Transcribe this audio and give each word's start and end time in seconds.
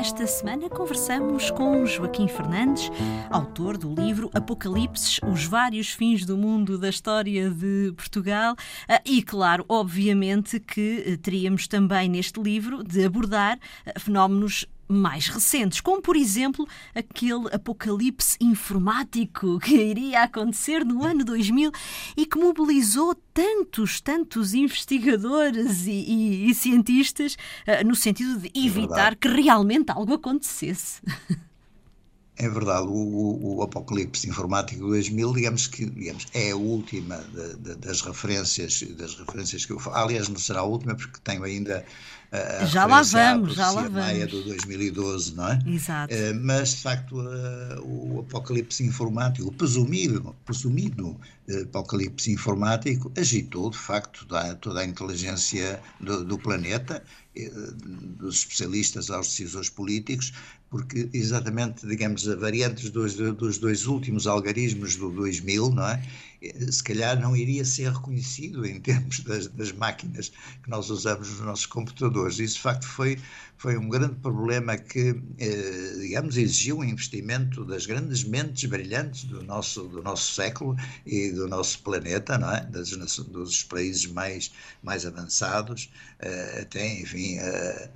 Esta 0.00 0.26
semana 0.26 0.70
conversamos 0.70 1.50
com 1.50 1.84
Joaquim 1.84 2.26
Fernandes, 2.26 2.90
autor 3.28 3.76
do 3.76 3.94
livro 3.94 4.30
Apocalipse, 4.32 5.20
os 5.30 5.44
vários 5.44 5.90
fins 5.90 6.24
do 6.24 6.38
mundo 6.38 6.78
da 6.78 6.88
história 6.88 7.50
de 7.50 7.92
Portugal. 7.94 8.56
Ah, 8.88 9.02
e, 9.04 9.22
claro, 9.22 9.62
obviamente 9.68 10.58
que 10.58 11.04
eh, 11.06 11.16
teríamos 11.18 11.68
também 11.68 12.08
neste 12.08 12.40
livro 12.40 12.82
de 12.82 13.04
abordar 13.04 13.58
ah, 13.84 14.00
fenómenos 14.00 14.66
mais 14.90 15.28
recentes, 15.28 15.80
como 15.80 16.02
por 16.02 16.16
exemplo 16.16 16.66
aquele 16.94 17.48
apocalipse 17.52 18.36
informático 18.40 19.58
que 19.62 19.74
iria 19.74 20.24
acontecer 20.24 20.84
no 20.84 21.04
ano 21.04 21.24
2000 21.24 21.70
e 22.16 22.26
que 22.26 22.38
mobilizou 22.38 23.14
tantos, 23.32 24.00
tantos 24.00 24.52
investigadores 24.54 25.86
e, 25.86 25.90
e, 25.90 26.50
e 26.50 26.54
cientistas 26.54 27.34
uh, 27.34 27.86
no 27.86 27.94
sentido 27.94 28.38
de 28.38 28.48
é 28.48 28.66
evitar 28.66 29.12
é 29.12 29.16
que 29.16 29.28
realmente 29.28 29.90
algo 29.90 30.14
acontecesse. 30.14 31.00
É 32.42 32.48
verdade, 32.48 32.86
o, 32.88 33.58
o, 33.58 33.62
Apocalipse 33.62 34.26
Informático 34.26 34.80
2000, 34.86 35.34
digamos 35.34 35.66
que 35.66 35.84
digamos, 35.84 36.26
é 36.32 36.52
a 36.52 36.56
última 36.56 37.18
de, 37.18 37.56
de, 37.56 37.74
das 37.74 38.00
referências 38.00 38.82
das 38.96 39.14
referências 39.14 39.66
que 39.66 39.72
eu 39.72 39.78
falo. 39.78 39.96
Aliás, 39.96 40.26
não 40.26 40.38
será 40.38 40.60
a 40.60 40.64
última, 40.64 40.94
porque 40.94 41.20
tenho 41.22 41.44
ainda 41.44 41.84
a 42.32 42.64
já 42.64 42.86
lá 42.86 43.02
vamos, 43.02 43.54
já 43.54 43.70
lá 43.70 43.82
vamos. 43.82 43.92
Maia 43.92 44.26
do 44.26 44.42
2012, 44.44 45.34
não 45.34 45.48
é? 45.48 45.58
Exato. 45.66 46.14
Uh, 46.14 46.40
mas, 46.40 46.70
de 46.70 46.76
facto, 46.76 47.16
uh, 47.16 47.80
o 47.82 48.20
apocalipse 48.20 48.84
informático, 48.84 49.48
o 49.48 49.52
presumido, 49.52 50.34
presumido 50.44 51.20
apocalipse 51.62 52.30
informático, 52.30 53.12
agitou, 53.16 53.70
de 53.70 53.78
facto, 53.78 54.26
toda, 54.26 54.54
toda 54.56 54.80
a 54.80 54.84
inteligência 54.84 55.80
do, 56.00 56.24
do 56.24 56.38
planeta, 56.38 57.02
dos 58.18 58.40
especialistas 58.40 59.10
aos 59.10 59.28
decisores 59.28 59.70
políticos, 59.70 60.32
porque 60.68 61.08
exatamente, 61.12 61.86
digamos, 61.86 62.28
a 62.28 62.36
variantes 62.36 62.90
dos, 62.90 63.14
dos 63.14 63.58
dois 63.58 63.86
últimos 63.86 64.26
algarismos 64.26 64.96
do 64.96 65.10
2000, 65.10 65.70
não 65.70 65.86
é? 65.86 66.02
Se 66.70 66.82
calhar 66.82 67.20
não 67.20 67.36
iria 67.36 67.64
ser 67.64 67.92
reconhecido 67.92 68.64
em 68.64 68.80
termos 68.80 69.20
das, 69.24 69.46
das 69.48 69.72
máquinas 69.72 70.30
que 70.62 70.70
nós 70.70 70.88
usamos 70.88 71.28
nos 71.28 71.40
nossos 71.40 71.66
computadores. 71.66 72.38
Isso, 72.38 72.54
de 72.54 72.60
facto, 72.62 72.86
foi, 72.86 73.18
foi 73.58 73.76
um 73.76 73.88
grande 73.88 74.14
problema 74.16 74.78
que, 74.78 75.20
eh, 75.38 75.96
digamos, 76.00 76.38
exigiu 76.38 76.78
um 76.78 76.84
investimento 76.84 77.64
das 77.64 77.84
grandes 77.84 78.24
mentes 78.24 78.64
brilhantes 78.64 79.24
do 79.24 79.42
nosso, 79.42 79.82
do 79.88 80.02
nosso 80.02 80.32
século 80.34 80.76
e 81.04 81.30
do 81.30 81.46
nosso 81.46 81.82
planeta, 81.82 82.38
não 82.38 82.50
é? 82.50 82.64
Das, 82.64 82.90
dos 82.90 83.62
países 83.64 84.06
mais, 84.06 84.50
mais 84.82 85.04
avançados, 85.04 85.90
eh, 86.20 86.60
até, 86.62 87.00
enfim, 87.00 87.38
a, 87.38 87.90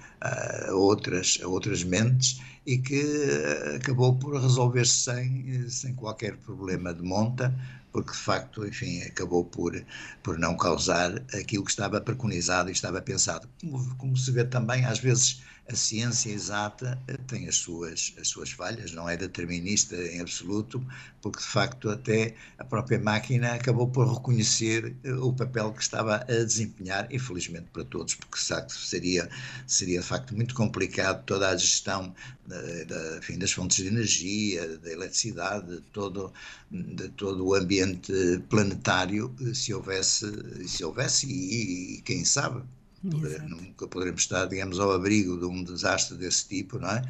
a 0.68 0.74
outras, 0.74 1.38
a 1.42 1.48
outras 1.48 1.82
mentes 1.82 2.40
e 2.66 2.78
que 2.78 3.00
eh, 3.00 3.76
acabou 3.76 4.16
por 4.16 4.40
resolver-se 4.40 5.04
sem, 5.04 5.68
sem 5.68 5.94
qualquer 5.94 6.36
problema 6.38 6.92
de 6.94 7.02
monta, 7.02 7.54
porque 7.92 8.12
de 8.12 8.18
facto, 8.18 8.66
enfim, 8.66 9.02
acabou 9.02 9.44
por, 9.44 9.72
por 10.22 10.38
não 10.38 10.56
causar 10.56 11.14
aquilo 11.32 11.64
que 11.64 11.70
estava 11.70 12.00
preconizado 12.00 12.68
e 12.68 12.72
estava 12.72 13.00
pensado. 13.00 13.48
Como, 13.60 13.94
como 13.96 14.16
se 14.16 14.30
vê 14.32 14.44
também, 14.44 14.84
às 14.84 14.98
vezes, 14.98 15.42
a 15.68 15.74
ciência 15.74 16.30
exata 16.30 17.00
tem 17.26 17.48
as 17.48 17.56
suas, 17.56 18.14
as 18.20 18.28
suas 18.28 18.50
falhas, 18.50 18.92
não 18.92 19.08
é 19.08 19.16
determinista 19.16 19.96
em 19.96 20.20
absoluto, 20.20 20.84
porque 21.22 21.38
de 21.38 21.46
facto 21.46 21.88
até 21.88 22.34
a 22.58 22.64
própria 22.64 22.98
máquina 22.98 23.54
acabou 23.54 23.88
por 23.88 24.12
reconhecer 24.12 24.94
eh, 25.02 25.14
o 25.14 25.32
papel 25.32 25.72
que 25.72 25.82
estava 25.82 26.16
a 26.16 26.24
desempenhar, 26.24 27.08
infelizmente 27.10 27.66
para 27.72 27.84
todos, 27.84 28.14
porque 28.14 28.36
sabe, 28.36 28.72
seria, 28.72 29.28
seria 29.66 30.00
de 30.00 30.06
facto 30.06 30.34
muito 30.36 30.54
complicado 30.54 31.24
toda 31.24 31.48
a 31.48 31.56
gestão 31.56 32.14
da, 32.86 33.18
enfim, 33.18 33.38
das 33.38 33.52
fontes 33.52 33.78
de 33.78 33.88
energia, 33.88 34.78
da 34.78 34.90
eletricidade, 34.90 35.76
de 35.76 35.82
todo, 35.92 36.32
de 36.70 37.08
todo 37.10 37.46
o 37.46 37.54
ambiente 37.54 38.12
planetário, 38.48 39.34
se 39.54 39.72
houvesse, 39.74 40.26
se 40.68 40.84
houvesse 40.84 41.26
e, 41.26 41.96
e 41.96 42.02
quem 42.02 42.24
sabe, 42.24 42.62
nunca 43.04 43.86
poderemos 43.86 44.22
estar, 44.22 44.46
digamos, 44.46 44.78
ao 44.78 44.92
abrigo 44.92 45.38
de 45.38 45.44
um 45.44 45.62
desastre 45.62 46.16
desse 46.16 46.48
tipo, 46.48 46.78
não 46.78 46.88
é? 46.88 47.02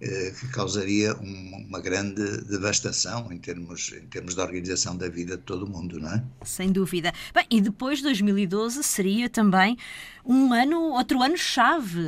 Eh, 0.00 0.32
que 0.38 0.48
causaria 0.48 1.16
um, 1.16 1.66
uma 1.68 1.80
grande 1.80 2.42
devastação 2.42 3.32
em 3.32 3.38
termos, 3.38 3.92
em 3.92 4.06
termos 4.06 4.34
da 4.34 4.44
organização 4.44 4.96
da 4.96 5.08
vida 5.08 5.36
de 5.36 5.42
todo 5.42 5.64
o 5.64 5.68
mundo, 5.68 5.98
não 5.98 6.12
é? 6.12 6.22
Sem 6.44 6.70
dúvida. 6.70 7.12
Bem, 7.34 7.46
e 7.50 7.60
depois 7.60 7.98
de 7.98 8.04
2012 8.04 8.82
seria 8.84 9.28
também 9.28 9.76
um 10.24 10.52
ano, 10.52 10.80
outro 10.92 11.22
ano-chave. 11.22 11.98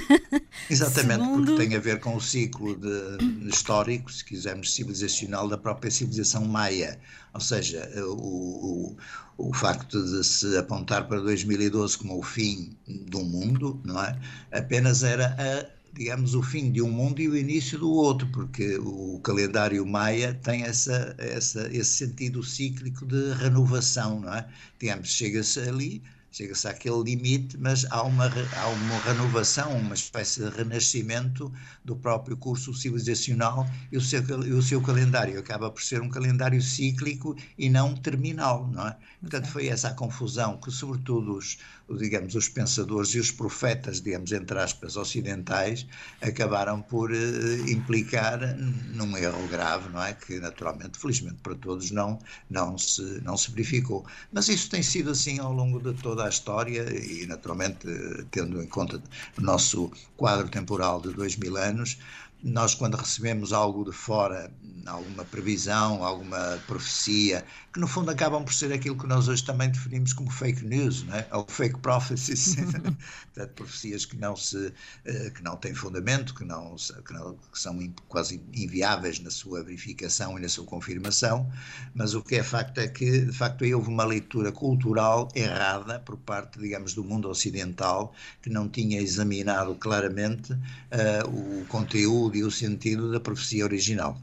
Exatamente, 0.70 1.20
Segundo... 1.20 1.46
porque 1.46 1.66
tem 1.66 1.76
a 1.76 1.80
ver 1.80 1.98
com 2.00 2.14
o 2.14 2.20
ciclo 2.20 2.76
de, 2.76 3.48
histórico, 3.48 4.10
se 4.10 4.24
quisermos, 4.24 4.74
civilizacional 4.74 5.48
da 5.48 5.58
própria 5.58 5.90
civilização 5.90 6.44
maia. 6.44 6.98
Ou 7.34 7.40
seja, 7.40 7.90
o, 8.06 8.96
o, 9.36 9.48
o 9.48 9.52
facto 9.52 10.02
de 10.02 10.24
se 10.24 10.56
apontar 10.56 11.08
para 11.08 11.20
2012 11.20 11.98
como 11.98 12.18
o 12.18 12.22
fim 12.22 12.75
um 12.88 13.24
mundo, 13.24 13.80
não 13.84 14.02
é? 14.02 14.18
Apenas 14.52 15.02
era 15.02 15.36
a 15.38 15.76
digamos, 15.96 16.34
o 16.34 16.42
fim 16.42 16.70
de 16.70 16.82
um 16.82 16.90
mundo 16.90 17.20
e 17.22 17.28
o 17.28 17.36
início 17.36 17.78
do 17.78 17.90
outro, 17.90 18.28
porque 18.28 18.76
o 18.76 19.18
calendário 19.20 19.84
maia 19.86 20.34
tem 20.34 20.62
essa, 20.62 21.14
essa, 21.18 21.68
esse 21.74 22.06
sentido 22.06 22.42
cíclico 22.42 23.06
de 23.06 23.32
renovação, 23.32 24.20
não 24.20 24.34
é? 24.34 24.46
Digamos, 24.78 25.08
chega-se 25.08 25.58
ali, 25.60 26.02
chega-se 26.30 26.68
àquele 26.68 27.02
limite, 27.02 27.56
mas 27.58 27.84
há 27.90 28.02
uma, 28.02 28.26
há 28.26 28.66
uma 28.68 28.98
renovação, 29.00 29.72
uma 29.78 29.94
espécie 29.94 30.42
de 30.42 30.50
renascimento 30.50 31.52
do 31.84 31.96
próprio 31.96 32.36
curso 32.36 32.74
civilizacional 32.74 33.66
e 33.90 33.96
o 33.96 34.00
seu, 34.00 34.20
o 34.20 34.62
seu 34.62 34.82
calendário 34.82 35.38
acaba 35.38 35.70
por 35.70 35.82
ser 35.82 36.02
um 36.02 36.08
calendário 36.08 36.60
cíclico 36.60 37.36
e 37.58 37.70
não 37.70 37.94
terminal, 37.94 38.68
não 38.68 38.88
é? 38.88 38.96
Portanto, 39.20 39.48
foi 39.48 39.68
essa 39.68 39.88
a 39.88 39.94
confusão 39.94 40.58
que, 40.58 40.70
sobretudo, 40.70 41.36
os, 41.36 41.58
digamos, 41.98 42.34
os 42.34 42.48
pensadores 42.48 43.10
e 43.14 43.18
os 43.18 43.30
profetas, 43.30 44.00
digamos, 44.00 44.30
entre 44.32 44.58
aspas, 44.58 44.96
ocidentais, 44.96 45.86
acabaram 46.20 46.82
por 46.82 47.10
uh, 47.10 47.70
implicar 47.70 48.38
num 48.56 49.16
erro 49.16 49.46
grave, 49.48 49.88
não 49.90 50.02
é? 50.02 50.12
Que, 50.12 50.38
naturalmente, 50.38 50.98
felizmente 50.98 51.36
para 51.42 51.54
todos, 51.54 51.90
não, 51.90 52.18
não, 52.50 52.76
se, 52.76 53.02
não 53.22 53.36
se 53.36 53.50
verificou. 53.50 54.04
Mas 54.32 54.48
isso 54.48 54.68
tem 54.68 54.82
sido 54.82 55.10
assim 55.10 55.38
ao 55.38 55.52
longo 55.52 55.80
de 55.80 55.94
toda 56.00 56.24
a 56.24 56.25
história 56.28 56.82
e, 56.92 57.26
naturalmente, 57.26 57.86
tendo 58.30 58.62
em 58.62 58.66
conta 58.68 59.02
o 59.38 59.40
nosso 59.40 59.90
quadro 60.16 60.48
temporal 60.48 61.00
de 61.00 61.12
dois 61.12 61.36
mil 61.36 61.56
anos, 61.56 61.98
nós, 62.42 62.74
quando 62.74 62.96
recebemos 62.96 63.52
algo 63.52 63.84
de 63.84 63.92
fora, 63.92 64.52
alguma 64.86 65.24
previsão, 65.24 66.04
alguma 66.04 66.58
profecia, 66.66 67.44
que 67.72 67.80
no 67.80 67.88
fundo 67.88 68.10
acabam 68.10 68.44
por 68.44 68.52
ser 68.52 68.72
aquilo 68.72 68.96
que 68.96 69.06
nós 69.06 69.26
hoje 69.26 69.44
também 69.44 69.70
definimos 69.70 70.12
como 70.12 70.30
fake 70.30 70.64
news, 70.64 71.02
não 71.04 71.16
é? 71.16 71.26
ou 71.32 71.46
fake 71.48 71.78
prophecies, 71.80 72.54
portanto, 73.34 73.54
profecias 73.54 74.04
que 74.04 74.16
não, 74.16 74.36
se, 74.36 74.72
eh, 75.04 75.30
que 75.30 75.42
não 75.42 75.56
têm 75.56 75.74
fundamento, 75.74 76.34
que, 76.34 76.44
não, 76.44 76.76
que, 77.04 77.12
não, 77.12 77.34
que 77.52 77.58
são 77.58 77.76
quase 78.08 78.40
inviáveis 78.52 79.18
na 79.18 79.30
sua 79.30 79.64
verificação 79.64 80.38
e 80.38 80.42
na 80.42 80.48
sua 80.48 80.64
confirmação, 80.64 81.50
mas 81.94 82.14
o 82.14 82.22
que 82.22 82.36
é 82.36 82.42
facto 82.42 82.78
é 82.78 82.86
que, 82.86 83.22
de 83.22 83.32
facto, 83.32 83.64
aí 83.64 83.74
houve 83.74 83.88
uma 83.88 84.04
leitura 84.04 84.52
cultural 84.52 85.28
errada 85.34 85.98
por 86.00 86.16
parte, 86.18 86.58
digamos, 86.58 86.94
do 86.94 87.02
mundo 87.02 87.28
ocidental, 87.28 88.14
que 88.40 88.50
não 88.50 88.68
tinha 88.68 89.00
examinado 89.00 89.74
claramente 89.74 90.52
uh, 90.52 91.60
o 91.62 91.66
conteúdo 91.66 92.25
e 92.34 92.42
o 92.42 92.50
sentido 92.50 93.12
da 93.12 93.20
profecia 93.20 93.64
original. 93.64 94.20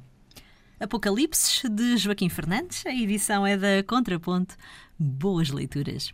Apocalipse 0.79 1.69
de 1.69 1.97
Joaquim 1.97 2.29
Fernandes. 2.29 2.85
A 2.85 2.93
edição 2.93 3.45
é 3.47 3.55
da 3.55 3.83
Contraponto. 3.87 4.55
Boas 4.99 5.49
leituras. 5.49 6.13